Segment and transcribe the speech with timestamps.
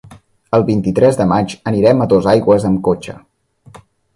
[0.57, 3.19] El vint-i-tres de maig anirem a Dosaigües amb cotxe.